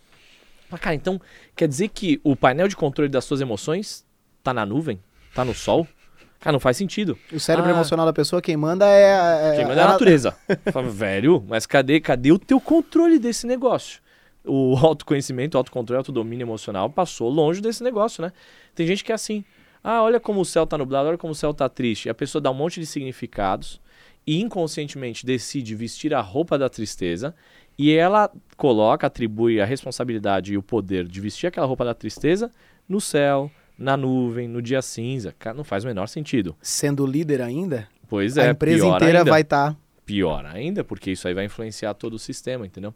[0.71, 1.21] Mas, cara, então
[1.57, 4.04] quer dizer que o painel de controle das suas emoções
[4.45, 5.01] tá na nuvem?
[5.35, 5.89] Tá no sol?
[6.39, 7.19] Cara, não faz sentido.
[7.33, 9.53] O cérebro ah, emocional da pessoa, quem manda é.
[9.53, 10.37] é quem manda é a natureza.
[10.71, 14.03] Fala, velho, mas cadê, cadê o teu controle desse negócio?
[14.45, 18.31] O autoconhecimento, o autocontrole, o autodomínio emocional passou longe desse negócio, né?
[18.75, 19.43] Tem gente que é assim.
[19.83, 22.07] Ah, olha como o céu tá nublado, olha como o céu tá triste.
[22.07, 23.81] E a pessoa dá um monte de significados
[24.27, 27.35] e inconscientemente decide vestir a roupa da tristeza
[27.79, 32.51] e ela coloca, atribui a responsabilidade e o poder de vestir aquela roupa da tristeza
[32.89, 35.35] no céu, na nuvem, no dia cinza.
[35.39, 36.57] Cara, não faz o menor sentido.
[36.61, 39.31] Sendo líder ainda, Pois é, a empresa inteira ainda.
[39.31, 39.77] vai estar.
[40.07, 42.95] Pior ainda, porque isso aí vai influenciar todo o sistema, entendeu?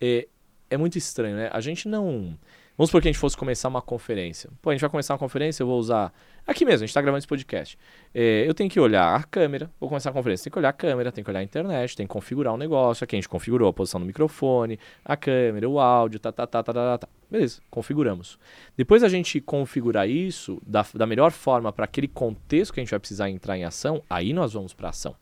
[0.00, 0.26] É,
[0.68, 1.48] é muito estranho, né?
[1.52, 2.36] A gente não.
[2.82, 4.50] Vamos supor que a gente fosse começar uma conferência.
[4.60, 6.12] Pô, a gente vai começar uma conferência, eu vou usar.
[6.44, 7.78] Aqui mesmo, a gente está gravando esse podcast.
[8.12, 10.42] É, eu tenho que olhar a câmera, vou começar a conferência.
[10.42, 13.04] Tem que olhar a câmera, tem que olhar a internet, tem que configurar o negócio.
[13.04, 16.60] Aqui a gente configurou a posição do microfone, a câmera, o áudio, tá, tá, tá,
[16.60, 17.08] tá, tá, tá.
[17.30, 18.36] Beleza, configuramos.
[18.76, 22.90] Depois a gente configurar isso da, da melhor forma para aquele contexto que a gente
[22.90, 25.14] vai precisar entrar em ação, aí nós vamos para ação.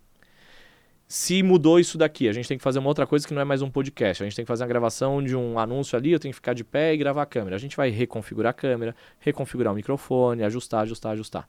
[1.12, 3.44] Se mudou isso daqui, a gente tem que fazer uma outra coisa que não é
[3.44, 4.22] mais um podcast.
[4.22, 6.54] A gente tem que fazer uma gravação de um anúncio ali, eu tenho que ficar
[6.54, 7.56] de pé e gravar a câmera.
[7.56, 11.48] A gente vai reconfigurar a câmera, reconfigurar o microfone, ajustar, ajustar, ajustar.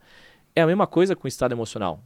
[0.55, 2.03] É a mesma coisa com o estado emocional.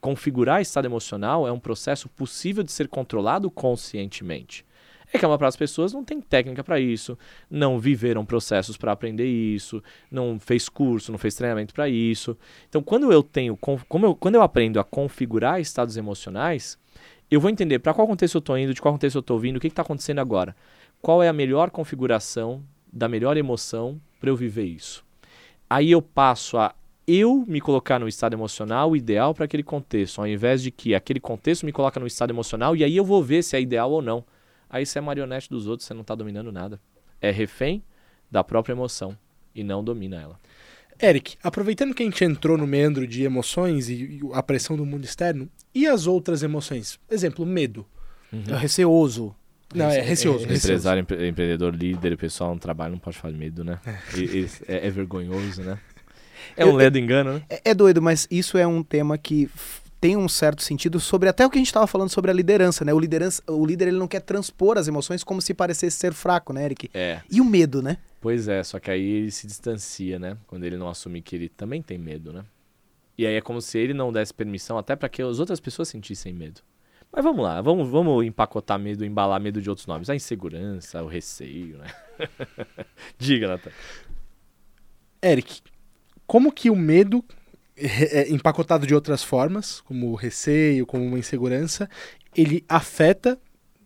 [0.00, 4.64] Configurar estado emocional é um processo possível de ser controlado conscientemente.
[5.12, 7.18] É que a maior parte das pessoas não tem técnica para isso,
[7.50, 12.38] não viveram processos para aprender isso, não fez curso, não fez treinamento para isso.
[12.70, 16.78] Então, quando eu tenho, como eu, quando eu aprendo a configurar estados emocionais,
[17.30, 19.56] eu vou entender para qual contexto eu estou indo, de qual contexto eu estou vindo,
[19.56, 20.54] o que está acontecendo agora.
[21.00, 22.62] Qual é a melhor configuração
[22.92, 25.04] da melhor emoção para eu viver isso.
[25.68, 26.74] Aí eu passo a
[27.06, 31.20] eu me colocar no estado emocional ideal para aquele contexto, ao invés de que aquele
[31.20, 34.02] contexto me coloca no estado emocional e aí eu vou ver se é ideal ou
[34.02, 34.24] não.
[34.68, 36.80] Aí você é marionete dos outros, você não está dominando nada.
[37.20, 37.82] É refém
[38.28, 39.16] da própria emoção
[39.54, 40.40] e não domina ela.
[41.00, 45.04] Eric, aproveitando que a gente entrou no meandro de emoções e a pressão do mundo
[45.04, 46.98] externo, e as outras emoções?
[47.10, 47.86] Exemplo, medo.
[48.48, 49.34] É receoso.
[49.74, 50.44] Não, é receoso.
[50.44, 50.66] É, receoso.
[50.66, 53.78] Empresário, empre- empreendedor, líder, pessoal no trabalho não pode falar de medo, né?
[54.16, 55.78] E- e- é, é vergonhoso, né?
[56.56, 57.42] É um ledo engano, né?
[57.50, 59.50] É, é doido, mas isso é um tema que
[60.00, 62.84] tem um certo sentido sobre até o que a gente estava falando sobre a liderança,
[62.84, 62.92] né?
[62.94, 66.52] O, liderança, o líder ele não quer transpor as emoções como se parecesse ser fraco,
[66.52, 66.88] né, Eric?
[66.94, 67.20] É.
[67.30, 67.96] E o medo, né?
[68.26, 70.36] Pois é, só que aí ele se distancia, né?
[70.48, 72.44] Quando ele não assume que ele também tem medo, né?
[73.16, 75.86] E aí é como se ele não desse permissão até para que as outras pessoas
[75.86, 76.60] sentissem medo.
[77.12, 80.10] Mas vamos lá, vamos, vamos empacotar medo, embalar medo de outros nomes.
[80.10, 81.86] A insegurança, o receio, né?
[83.16, 83.70] Diga, Natan.
[85.22, 85.62] Eric,
[86.26, 87.24] como que o medo,
[87.76, 91.88] é, empacotado de outras formas, como o receio, como uma insegurança,
[92.36, 93.38] ele afeta,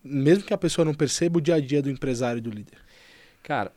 [0.02, 2.78] mesmo que a pessoa não perceba, o dia a dia do empresário e do líder?
[3.42, 3.70] Cara,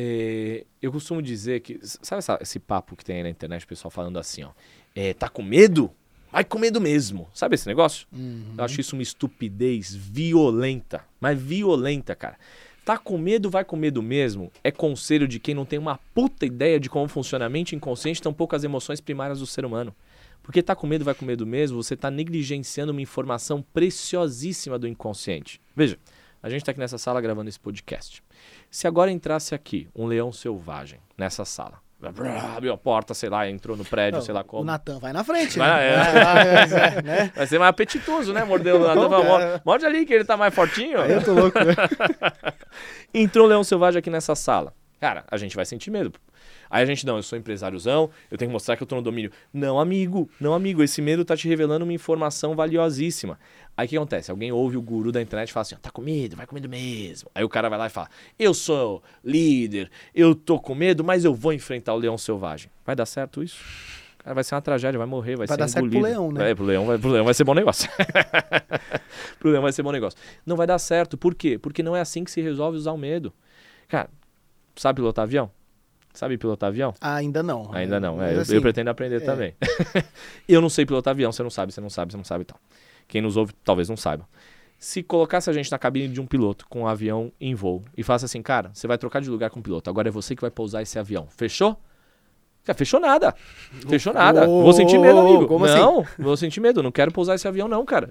[0.00, 1.80] é, eu costumo dizer que.
[1.82, 4.50] Sabe essa- esse papo que tem aí na internet, o pessoal falando assim, ó?
[4.94, 5.90] É, tá com medo?
[6.30, 7.28] Vai com medo mesmo.
[7.34, 8.06] Sabe esse negócio?
[8.56, 11.04] Eu acho isso uma estupidez violenta.
[11.20, 12.36] Mas violenta, cara.
[12.84, 14.52] Tá com medo, vai com medo mesmo.
[14.62, 18.22] É conselho de quem não tem uma puta ideia de como funciona a mente inconsciente,
[18.22, 19.94] tampouco as emoções primárias do ser humano.
[20.42, 24.86] Porque tá com medo, vai com medo mesmo, você tá negligenciando uma informação preciosíssima do
[24.88, 25.60] inconsciente.
[25.76, 25.98] Veja,
[26.42, 28.22] a gente tá aqui nessa sala gravando esse podcast.
[28.70, 31.80] Se agora entrasse aqui um leão selvagem nessa sala,
[32.54, 34.64] abriu a porta, sei lá, entrou no prédio, Não, sei lá O como.
[34.64, 35.88] Natan vai na frente, Vai, né?
[35.88, 35.96] é.
[35.96, 37.32] Vai lá, é, né?
[37.34, 38.44] Vai ser mais apetitoso, né?
[38.44, 39.08] Mordeu o Natan.
[39.08, 40.98] Morde, morde ali que ele tá mais fortinho.
[40.98, 41.74] Eu tô louco, né?
[43.12, 44.72] Entrou um leão selvagem aqui nessa sala.
[45.00, 46.12] Cara, a gente vai sentir medo.
[46.70, 49.02] Aí a gente, não, eu sou empresáriozão, eu tenho que mostrar que eu tô no
[49.02, 49.30] domínio.
[49.52, 53.38] Não, amigo, não, amigo, esse medo tá te revelando uma informação valiosíssima.
[53.76, 54.30] Aí o que acontece?
[54.30, 56.68] Alguém ouve o guru da internet e fala assim, tá com medo, vai com medo
[56.68, 57.30] mesmo.
[57.34, 61.24] Aí o cara vai lá e fala, eu sou líder, eu tô com medo, mas
[61.24, 62.70] eu vou enfrentar o leão selvagem.
[62.84, 63.58] Vai dar certo isso?
[64.18, 66.50] Cara, vai ser uma tragédia, vai morrer, vai, Vai ser dar certo pro leão, né?
[66.50, 67.88] É, pro leão, vai, pro leão vai ser bom negócio.
[69.38, 70.18] pro leão vai ser bom negócio.
[70.44, 71.16] Não vai dar certo.
[71.16, 71.56] Por quê?
[71.56, 73.32] Porque não é assim que se resolve usar o medo.
[73.86, 74.10] Cara,
[74.76, 75.50] sabe pilotar avião?
[76.18, 76.92] Sabe pilotar avião?
[77.00, 77.72] Ainda não.
[77.72, 78.20] Ainda não.
[78.20, 79.20] É, eu, assim, eu pretendo aprender é.
[79.20, 79.54] também.
[80.48, 82.44] eu não sei pilotar avião, você não sabe, você não sabe, você não sabe e
[82.44, 82.58] tal.
[83.06, 84.28] Quem nos ouve talvez não saiba.
[84.80, 88.02] Se colocasse a gente na cabine de um piloto com um avião em voo e
[88.02, 90.40] falasse assim, cara, você vai trocar de lugar com o piloto, agora é você que
[90.40, 91.28] vai pousar esse avião.
[91.36, 91.80] Fechou?
[92.64, 93.32] Cara, fechou nada.
[93.88, 94.48] Fechou nada.
[94.48, 95.46] Ô, vou sentir medo, amigo.
[95.46, 95.78] como assim?
[95.78, 96.82] não, vou sentir medo.
[96.82, 98.10] Não quero pousar esse avião, não, cara.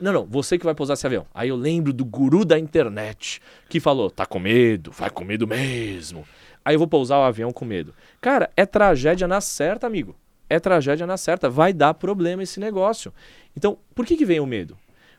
[0.00, 0.26] Não, não.
[0.26, 1.24] Você que vai pousar esse avião.
[1.32, 5.46] Aí eu lembro do guru da internet que falou: tá com medo, vai com medo
[5.46, 6.26] mesmo.
[6.66, 7.94] Aí eu vou pousar o avião com medo.
[8.20, 10.16] Cara, é tragédia na certa, amigo.
[10.50, 11.48] É tragédia na certa.
[11.48, 13.14] Vai dar problema esse negócio.
[13.56, 14.76] Então, por que, que vem o medo?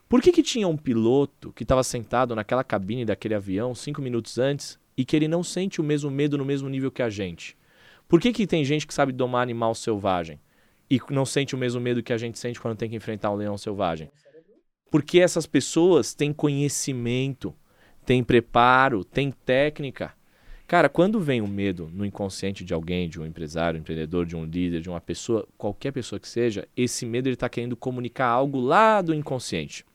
[0.10, 4.38] Por que, que tinha um piloto que estava sentado naquela cabine daquele avião cinco minutos
[4.38, 7.56] antes e que ele não sente o mesmo medo no mesmo nível que a gente?
[8.10, 10.42] Por que, que tem gente que sabe domar animal selvagem
[10.92, 13.36] e não sente o mesmo medo que a gente sente quando tem que enfrentar um
[13.36, 14.12] leão selvagem?
[14.92, 17.56] Porque essas pessoas têm conhecimento,
[18.06, 20.14] têm preparo, têm técnica.
[20.68, 24.36] Cara, quando vem o medo no inconsciente de alguém, de um empresário, um empreendedor, de
[24.36, 28.28] um líder, de uma pessoa, qualquer pessoa que seja, esse medo ele está querendo comunicar
[28.28, 29.86] algo lá do inconsciente.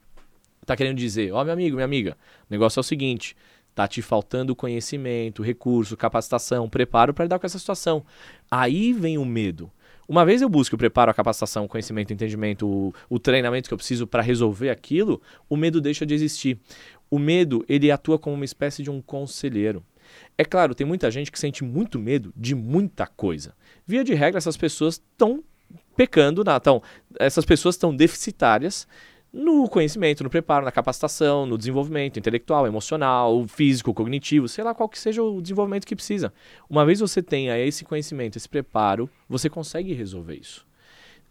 [0.62, 2.16] Está querendo dizer, ó, oh, meu amigo, minha amiga,
[2.48, 3.36] o negócio é o seguinte,
[3.74, 8.02] tá te faltando conhecimento, recurso, capacitação, preparo para lidar com essa situação.
[8.50, 9.70] Aí vem o medo.
[10.08, 13.68] Uma vez eu busco o preparo, a capacitação, o conhecimento, o entendimento, o, o treinamento
[13.68, 16.58] que eu preciso para resolver aquilo, o medo deixa de existir.
[17.10, 19.84] O medo, ele atua como uma espécie de um conselheiro.
[20.36, 23.54] É claro, tem muita gente que sente muito medo de muita coisa.
[23.86, 25.44] Via de regra, essas pessoas estão
[25.96, 26.82] pecando, na, tão,
[27.18, 28.86] essas pessoas estão deficitárias
[29.32, 34.88] no conhecimento, no preparo, na capacitação, no desenvolvimento intelectual, emocional, físico, cognitivo, sei lá qual
[34.88, 36.32] que seja o desenvolvimento que precisa.
[36.68, 40.66] Uma vez você tenha esse conhecimento, esse preparo, você consegue resolver isso.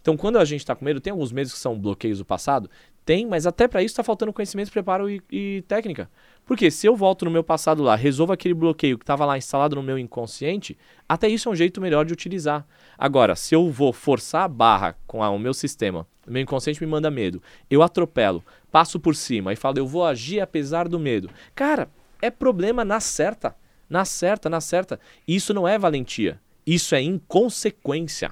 [0.01, 2.67] Então, quando a gente está com medo, tem alguns medos que são bloqueios do passado?
[3.05, 6.09] Tem, mas até para isso está faltando conhecimento, preparo e, e técnica.
[6.45, 9.75] Porque se eu volto no meu passado lá, resolvo aquele bloqueio que estava lá instalado
[9.75, 10.77] no meu inconsciente,
[11.07, 12.65] até isso é um jeito melhor de utilizar.
[12.97, 16.83] Agora, se eu vou forçar a barra com a, o meu sistema, o meu inconsciente
[16.83, 20.99] me manda medo, eu atropelo, passo por cima e falo, eu vou agir apesar do
[20.99, 21.29] medo.
[21.55, 21.89] Cara,
[22.21, 23.55] é problema na certa.
[23.89, 24.99] Na certa, na certa.
[25.27, 26.39] Isso não é valentia.
[26.65, 28.31] Isso é inconsequência.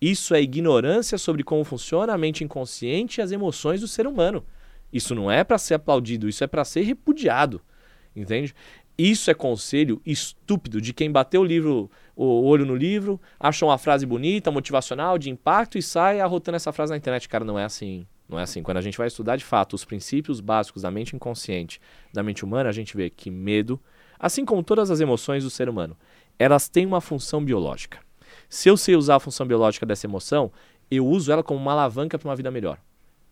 [0.00, 4.44] Isso é ignorância sobre como funciona a mente inconsciente e as emoções do ser humano.
[4.92, 7.60] Isso não é para ser aplaudido, isso é para ser repudiado.
[8.14, 8.54] Entende?
[8.98, 13.78] Isso é conselho estúpido de quem bateu o livro, o olho no livro, achou uma
[13.78, 17.26] frase bonita, motivacional, de impacto e sai arrotando essa frase na internet.
[17.28, 18.06] Cara, não é assim.
[18.28, 18.62] Não é assim.
[18.62, 21.80] Quando a gente vai estudar de fato os princípios básicos da mente inconsciente,
[22.12, 23.80] da mente humana, a gente vê que medo,
[24.18, 25.96] assim como todas as emoções do ser humano,
[26.38, 28.00] elas têm uma função biológica.
[28.50, 30.52] Se eu sei usar a função biológica dessa emoção,
[30.90, 32.78] eu uso ela como uma alavanca para uma vida melhor.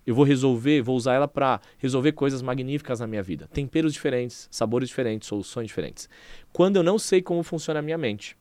[0.09, 3.47] Eu vou resolver, vou usar ela para resolver coisas magníficas na minha vida.
[3.47, 6.09] Temperos diferentes, sabores diferentes, soluções diferentes.
[6.51, 8.35] Quando eu não sei como funciona a minha mente,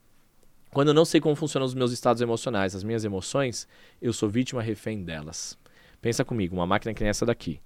[0.71, 3.67] quando eu não sei como funcionam os meus estados emocionais, as minhas emoções,
[4.01, 5.60] eu sou vítima refém delas.
[6.01, 7.60] Pensa comigo, uma máquina que nem essa daqui,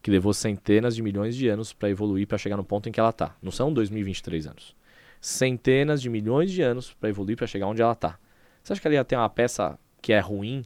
[0.00, 3.00] que levou centenas de milhões de anos para evoluir para chegar no ponto em que
[3.00, 3.34] ela está.
[3.42, 4.76] Não são 2023 anos.
[5.20, 8.20] Centenas de milhões de anos para evoluir para chegar onde ela está.
[8.62, 10.64] Você acha que ela ia ter uma peça que é ruim,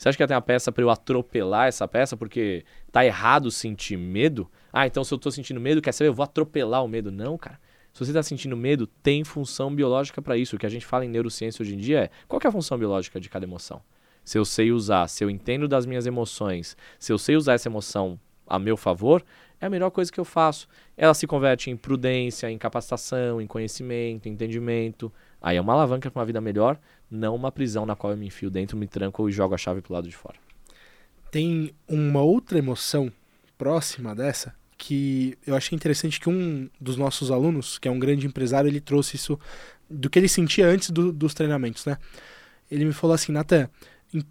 [0.00, 3.98] você acha que tem uma peça para eu atropelar essa peça porque tá errado sentir
[3.98, 4.50] medo?
[4.72, 7.12] Ah, então se eu tô sentindo medo, quer saber, eu vou atropelar o medo.
[7.12, 7.60] Não, cara.
[7.92, 10.56] Se você está sentindo medo, tem função biológica para isso.
[10.56, 12.78] O que a gente fala em neurociência hoje em dia é qual é a função
[12.78, 13.82] biológica de cada emoção?
[14.24, 17.68] Se eu sei usar, se eu entendo das minhas emoções, se eu sei usar essa
[17.68, 19.22] emoção a meu favor,
[19.60, 20.66] é a melhor coisa que eu faço.
[20.96, 25.12] Ela se converte em prudência, em capacitação, em conhecimento, em entendimento.
[25.42, 26.78] Aí é uma alavanca para uma vida melhor,
[27.10, 29.80] não uma prisão na qual eu me enfio dentro, me tranco e jogo a chave
[29.80, 30.36] pro lado de fora.
[31.30, 33.12] Tem uma outra emoção
[33.58, 38.26] próxima dessa que eu achei interessante que um dos nossos alunos, que é um grande
[38.26, 39.38] empresário, ele trouxe isso
[39.90, 41.98] do que ele sentia antes do, dos treinamentos, né?
[42.70, 43.68] Ele me falou assim, Natan,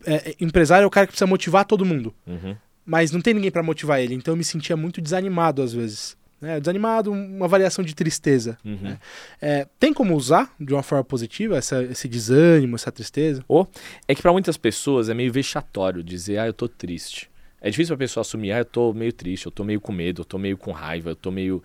[0.06, 2.16] é, empresário é o cara que precisa motivar todo mundo.
[2.26, 2.56] Uhum.
[2.84, 6.18] Mas não tem ninguém para motivar ele, então eu me sentia muito desanimado às vezes.
[6.42, 6.60] Né?
[6.60, 8.58] Desanimado, uma variação de tristeza.
[8.64, 8.78] Uhum.
[8.82, 9.00] Né?
[9.42, 13.44] É, tem como usar de uma forma positiva essa, esse desânimo, essa tristeza?
[13.48, 13.68] Ou
[14.08, 17.30] é que para muitas pessoas é meio vexatório dizer, ah, eu tô triste.
[17.62, 20.22] É difícil pra pessoa assumir, ah, eu tô meio triste, eu tô meio com medo,
[20.22, 21.62] eu tô meio com raiva, eu tô meio.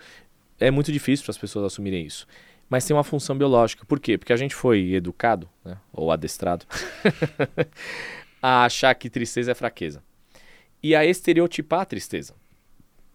[0.58, 2.26] É muito difícil para as pessoas assumirem isso.
[2.68, 3.84] Mas tem uma função biológica.
[3.84, 4.18] Por quê?
[4.18, 5.76] Porque a gente foi educado, né?
[5.92, 6.66] ou adestrado,
[8.42, 10.02] a achar que tristeza é fraqueza.
[10.82, 12.34] E a estereotipar a tristeza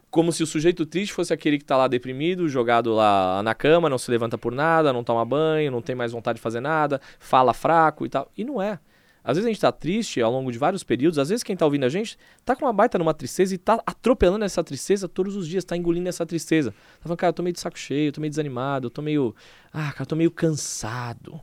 [0.09, 3.89] como se o sujeito triste fosse aquele que está lá deprimido, jogado lá na cama,
[3.89, 6.99] não se levanta por nada, não toma banho, não tem mais vontade de fazer nada,
[7.19, 8.31] fala fraco e tal.
[8.35, 8.79] E não é.
[9.23, 11.65] Às vezes a gente está triste ao longo de vários períodos, às vezes quem está
[11.65, 15.35] ouvindo a gente está com uma baita numa tristeza e está atropelando essa tristeza todos
[15.35, 16.71] os dias, está engolindo essa tristeza.
[16.71, 19.01] Tá falando, cara, eu tô meio de saco cheio, eu tô meio desanimado, eu tô
[19.01, 19.35] meio.
[19.71, 21.39] Ah, cara, eu tô meio cansado.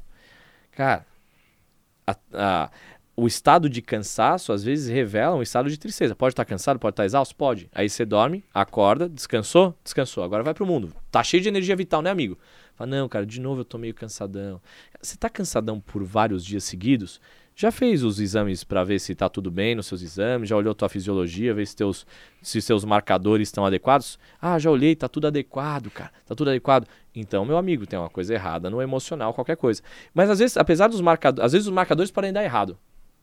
[0.73, 1.07] Cara,
[2.07, 2.71] a, a,
[3.17, 6.15] o estado de cansaço às vezes revela um estado de tristeza.
[6.15, 7.69] Pode estar cansado, pode estar exausto, pode.
[7.75, 10.23] Aí você dorme, acorda, descansou, descansou.
[10.23, 10.93] Agora vai pro mundo.
[11.11, 12.39] Tá cheio de energia vital, né, amigo?
[12.75, 14.61] Fala, não, cara, de novo eu tô meio cansadão.
[15.01, 17.19] Você tá cansadão por vários dias seguidos?
[17.59, 20.47] Já fez os exames para ver se tá tudo bem nos seus exames?
[20.47, 22.07] Já olhou tua fisiologia, ver se teus
[22.43, 24.19] se seus marcadores estão adequados?
[24.39, 26.13] Ah, já olhei, tá tudo adequado, cara.
[26.27, 26.87] Tá tudo adequado.
[27.15, 29.81] Então, meu amigo, tem uma coisa errada no emocional, qualquer coisa.
[30.13, 32.77] Mas às vezes, apesar dos marcadores, às vezes os marcadores podem dar errado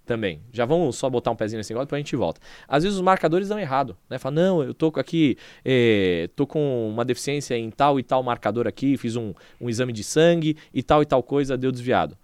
[0.06, 0.42] também.
[0.52, 2.42] Já vamos só botar um pezinho nesse negócio, depois a gente volta.
[2.68, 4.18] Às vezes os marcadores dão errado, né?
[4.18, 8.68] Fala, não, eu tô aqui, é, tô com uma deficiência em tal e tal marcador
[8.68, 12.18] aqui, fiz um, um exame de sangue e tal e tal coisa deu desviado.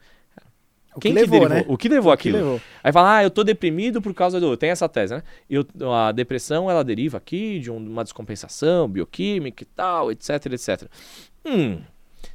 [0.96, 1.66] O Quem que levou, que né?
[1.68, 2.38] O que levou o aquilo?
[2.38, 2.62] Que levou.
[2.84, 4.58] Aí fala, ah, eu tô deprimido por causa do...
[4.58, 5.24] Tem essa tese, né?
[5.50, 10.90] Eu, a depressão, ela deriva aqui de uma descompensação bioquímica e tal, etc, etc.
[11.46, 11.80] Hum,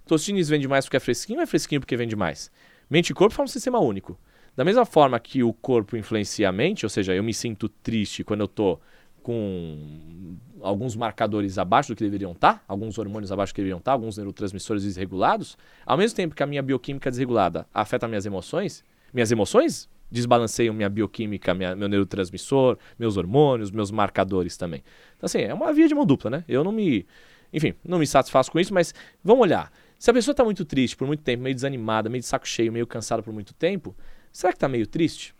[0.06, 2.50] Tostines vende mais porque é fresquinho ou é fresquinho porque vende mais?
[2.88, 4.18] Mente e corpo são um sistema único.
[4.56, 8.22] Da mesma forma que o corpo influencia a mente, ou seja, eu me sinto triste
[8.22, 8.78] quando eu tô
[9.22, 13.92] com alguns marcadores abaixo do que deveriam estar, alguns hormônios abaixo do que deveriam estar,
[13.92, 19.32] alguns neurotransmissores desregulados, ao mesmo tempo que a minha bioquímica desregulada afeta minhas emoções, minhas
[19.32, 24.84] emoções desbalanceiam minha bioquímica, minha, meu neurotransmissor, meus hormônios, meus marcadores também.
[25.16, 26.44] Então, assim, é uma via de mão dupla, né?
[26.46, 27.06] Eu não me.
[27.52, 29.72] Enfim, não me satisfaço com isso, mas vamos olhar.
[29.98, 32.72] Se a pessoa está muito triste por muito tempo, meio desanimada, meio de saco cheio,
[32.72, 33.96] meio cansada por muito tempo,
[34.34, 35.34] será que está meio triste?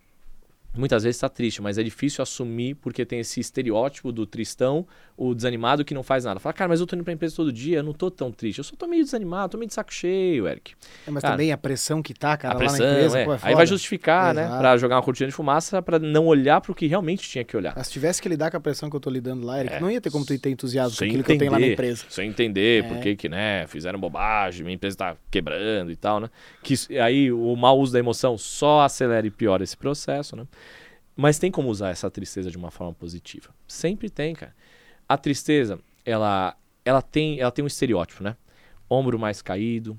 [0.77, 5.33] muitas vezes está triste, mas é difícil assumir porque tem esse estereótipo do tristão, o
[5.35, 6.41] desanimado que não faz nada.
[6.41, 8.59] Fala, cara, mas eu tô indo pra empresa todo dia, eu não tô tão triste.
[8.59, 10.75] Eu só tô meio desanimado, tô meio de saco cheio, Eric.
[11.07, 13.25] É, mas Cara, também a pressão que tá, cara, a lá pressão, na empresa, é.
[13.25, 14.43] pô, é Aí vai justificar, né?
[14.45, 14.59] Exato.
[14.59, 17.75] Pra jogar uma cortina de fumaça, pra não olhar pro que realmente tinha que olhar.
[17.77, 19.81] Mas se tivesse que lidar com a pressão que eu tô lidando lá, Eric, É.
[19.81, 21.75] não ia ter como tu ter entusiasmo com aquilo que eu tenho lá na entender.
[21.75, 22.05] empresa.
[22.11, 22.89] Sem entender É.
[22.89, 26.29] por que que, né, fizeram bobagem, minha empresa tá quebrando e tal, né?
[26.63, 30.45] Que aí o mau uso da emoção só acelera e piora esse processo, né?
[31.17, 33.51] Mas tem como usar essa tristeza de uma forma positiva.
[33.69, 34.53] Sempre tem, cara.
[35.09, 38.37] A tristeza, ela, ela, tem, ela tem um estereótipo, né?
[38.89, 39.99] Ombro mais caído,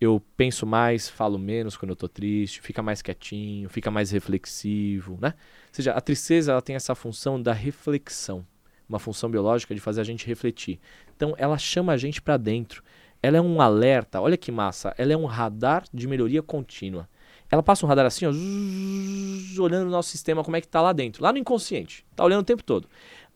[0.00, 5.18] eu penso mais, falo menos quando eu tô triste, fica mais quietinho, fica mais reflexivo,
[5.20, 5.34] né?
[5.36, 8.46] Ou seja, a tristeza ela tem essa função da reflexão,
[8.88, 10.80] uma função biológica de fazer a gente refletir.
[11.14, 12.82] Então, ela chama a gente para dentro.
[13.22, 17.06] Ela é um alerta, olha que massa, ela é um radar de melhoria contínua.
[17.50, 20.80] Ela passa um radar assim, ó, zzz, olhando o nosso sistema como é que tá
[20.80, 22.06] lá dentro, lá no inconsciente.
[22.16, 22.88] Tá olhando o tempo todo.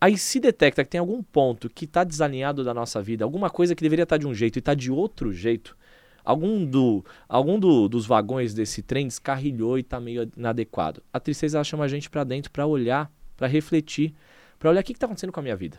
[0.04, 3.74] Aí se detecta que tem algum ponto que está desalinhado da nossa vida, alguma coisa
[3.74, 5.74] que deveria estar de um jeito e está de outro jeito,
[6.22, 11.02] algum, do, algum do- dos vagões desse trem descarrilhou e está meio inadequado.
[11.10, 14.12] A tristeza chama a gente para dentro para olhar, para refletir,
[14.58, 15.78] para olhar o que está acontecendo com a minha vida.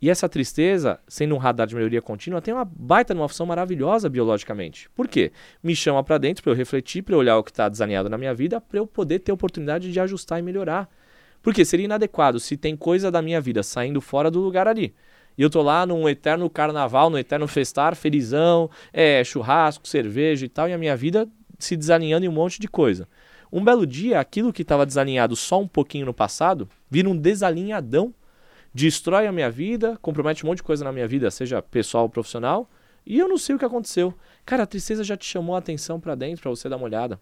[0.00, 4.08] E essa tristeza, sendo um radar de melhoria contínua, tem uma baita numa função maravilhosa
[4.08, 4.90] biologicamente.
[4.90, 5.30] Por quê?
[5.62, 8.18] Me chama para dentro para eu refletir, para eu olhar o que está desalinhado na
[8.18, 10.90] minha vida, para eu poder ter oportunidade de ajustar e melhorar.
[11.42, 14.94] Porque seria inadequado se tem coisa da minha vida saindo fora do lugar ali.
[15.36, 20.48] E eu tô lá num eterno carnaval, no eterno festar, felizão, é, churrasco, cerveja e
[20.48, 21.28] tal, e a minha vida
[21.58, 23.08] se desalinhando em um monte de coisa.
[23.50, 28.14] Um belo dia, aquilo que estava desalinhado só um pouquinho no passado, vira um desalinhadão,
[28.74, 32.08] destrói a minha vida, compromete um monte de coisa na minha vida, seja pessoal ou
[32.08, 32.70] profissional,
[33.04, 34.14] e eu não sei o que aconteceu.
[34.46, 37.20] Cara, a tristeza já te chamou a atenção pra dentro pra você dar uma olhada.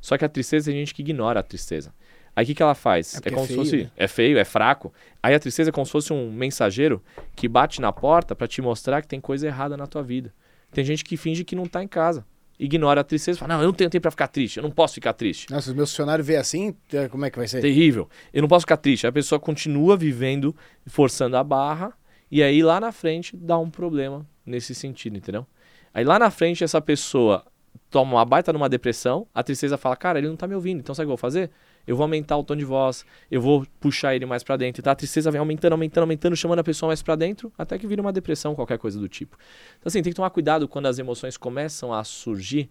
[0.00, 1.94] Só que a tristeza tem gente que ignora a tristeza.
[2.36, 3.14] Aí o que, que ela faz?
[3.14, 3.82] É porque é como feio, se fosse.
[3.84, 3.90] né?
[3.96, 4.92] É feio, é fraco.
[5.22, 7.02] Aí a tristeza é como se fosse um mensageiro
[7.36, 10.34] que bate na porta pra te mostrar que tem coisa errada na tua vida.
[10.72, 12.26] Tem gente que finge que não tá em casa.
[12.58, 14.70] Ignora a tristeza e fala: Não, eu não tenho tempo pra ficar triste, eu não
[14.70, 15.50] posso ficar triste.
[15.50, 17.60] Nossa, se o meu funcionário vê assim, é, como é que vai ser?
[17.60, 18.08] Terrível.
[18.32, 19.06] Eu não posso ficar triste.
[19.06, 20.54] Aí A pessoa continua vivendo,
[20.86, 21.92] forçando a barra,
[22.30, 25.46] e aí lá na frente dá um problema nesse sentido, entendeu?
[25.92, 27.44] Aí lá na frente essa pessoa
[27.90, 30.94] toma uma baita numa depressão, a tristeza fala, cara, ele não tá me ouvindo, então
[30.94, 31.50] sabe o que eu vou fazer?
[31.86, 34.92] Eu vou aumentar o tom de voz, eu vou puxar ele mais pra dentro, tá?
[34.92, 38.00] A tristeza vem aumentando, aumentando, aumentando, chamando a pessoa mais pra dentro, até que vira
[38.00, 39.36] uma depressão, qualquer coisa do tipo.
[39.78, 42.70] Então assim, tem que tomar cuidado quando as emoções começam a surgir,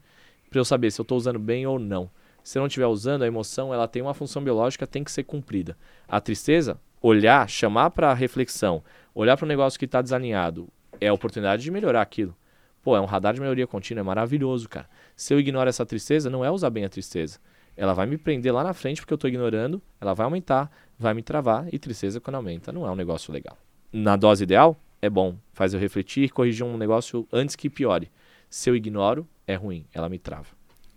[0.49, 2.09] pra eu saber se eu tô usando bem ou não.
[2.43, 5.23] Se eu não estiver usando, a emoção ela tem uma função biológica, tem que ser
[5.23, 5.77] cumprida.
[6.07, 8.83] A tristeza, olhar, chamar para reflexão,
[9.15, 10.67] olhar para um negócio que está desalinhado,
[10.99, 12.35] é a oportunidade de melhorar aquilo.
[12.81, 14.89] Pô, é um radar de melhoria contínua, é maravilhoso, cara.
[15.15, 17.39] Se eu ignoro essa tristeza, não é usar bem a tristeza.
[17.75, 21.13] Ela vai me prender lá na frente porque eu estou ignorando, ela vai aumentar, vai
[21.13, 23.57] me travar, e tristeza quando aumenta não é um negócio legal.
[23.91, 28.11] Na dose ideal, é bom, faz eu refletir, corrigir um negócio antes que piore.
[28.49, 30.47] Se eu ignoro, é ruim, ela me trava,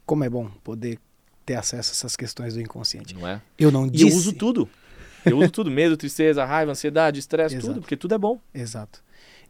[0.04, 0.98] Como é bom poder
[1.44, 3.14] ter acesso a essas questões do inconsciente.
[3.14, 3.40] não é?
[3.58, 4.10] Eu não E disse...
[4.10, 4.68] eu uso tudo.
[5.24, 8.40] Eu uso tudo, medo, tristeza, raiva, ansiedade, estresse, tudo, porque tudo é bom.
[8.54, 9.02] Exato.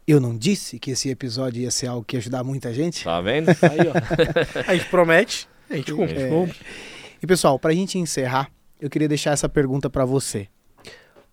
[0.07, 3.03] Eu não disse que esse episódio ia ser algo que ia ajudar muita gente?
[3.03, 3.49] Tá vendo?
[3.49, 4.63] Aí, ó.
[4.71, 6.15] A gente promete, a gente cumpre.
[6.17, 6.29] É.
[7.21, 10.47] E pessoal, pra gente encerrar, eu queria deixar essa pergunta pra você.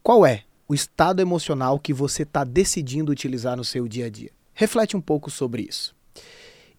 [0.02, 4.30] Qual é o estado emocional que você está decidindo utilizar no seu dia a dia?
[4.54, 5.94] Reflete um pouco sobre isso.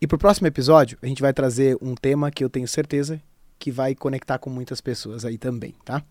[0.01, 3.21] E pro próximo episódio, a gente vai trazer um tema que eu tenho certeza
[3.59, 6.03] que vai conectar com muitas pessoas aí também, tá?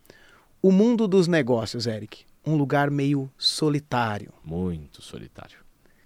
[0.62, 2.24] O mundo dos negócios, Eric.
[2.46, 4.32] Um lugar meio solitário.
[4.44, 5.58] Muito solitário.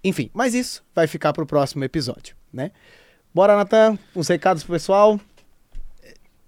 [0.03, 2.71] Enfim, mas isso vai ficar pro próximo episódio, né?
[3.33, 5.19] Bora, Natan, uns recados pro pessoal.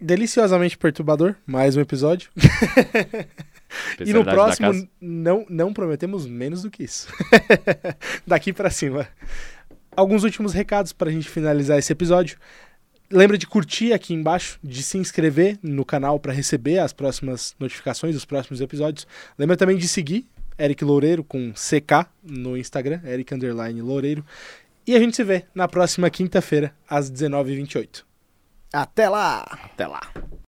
[0.02, 2.30] Deliciosamente perturbador, mais um episódio.
[4.06, 7.08] E no próximo, não, não prometemos menos do que isso.
[8.28, 9.08] Daqui pra cima.
[9.96, 12.38] Alguns últimos recados pra gente finalizar esse episódio.
[13.10, 18.14] Lembra de curtir aqui embaixo, de se inscrever no canal para receber as próximas notificações
[18.14, 19.08] dos próximos episódios.
[19.40, 20.28] Lembra também de seguir
[20.60, 24.26] Eric Loureiro com CK no Instagram, Eric Underline Loureiro.
[24.86, 28.04] E a gente se vê na próxima quinta-feira, às 19h28.
[28.74, 29.44] Até lá!
[29.66, 30.00] Até lá.